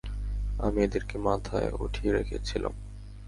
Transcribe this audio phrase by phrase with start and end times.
[0.59, 2.73] আমিই এদেরকে মাথায় ঊঠিয়ে রেখে ছিলাম।